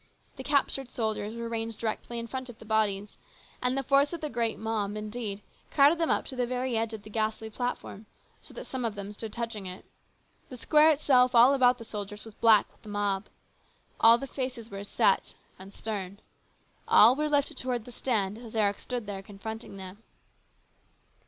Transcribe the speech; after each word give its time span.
The 0.35 0.43
captured 0.43 0.89
soldiers 0.89 1.35
were 1.35 1.47
ranged 1.47 1.77
directly 1.79 2.17
in 2.17 2.25
front 2.25 2.49
of 2.49 2.57
the 2.57 2.65
bodies, 2.65 3.17
and 3.61 3.77
the 3.77 3.83
force 3.83 4.13
of 4.13 4.21
the 4.21 4.31
great 4.31 4.57
mob, 4.57 4.95
indeed, 4.97 5.43
crowded 5.69 5.99
them 5.99 6.09
up 6.09 6.25
to 6.25 6.35
the 6.35 6.47
very 6.47 6.75
edge 6.75 6.91
of 6.95 7.03
the 7.03 7.09
ghastly 7.11 7.51
platform 7.51 8.07
so 8.41 8.51
that 8.55 8.65
some 8.65 8.83
of 8.83 8.95
them 8.95 9.13
stood 9.13 9.31
touching 9.31 9.67
it. 9.67 9.85
The 10.49 10.57
square 10.57 10.89
itself 10.89 11.35
all 11.35 11.53
about 11.53 11.77
the 11.77 11.85
soldiers 11.85 12.25
was 12.25 12.33
black 12.33 12.71
with 12.71 12.81
the 12.81 12.89
mob. 12.89 13.27
All 13.99 14.17
the 14.17 14.25
faces 14.25 14.71
were 14.71 14.83
set 14.83 15.35
and 15.59 15.71
stern. 15.71 16.19
All 16.87 17.15
were 17.15 17.29
lifted 17.29 17.57
towards 17.57 17.85
the 17.85 17.91
stand 17.91 18.39
as 18.39 18.55
Eric 18.55 18.79
stood 18.79 19.05
there 19.05 19.21
confronting 19.21 19.77
them. 19.77 20.01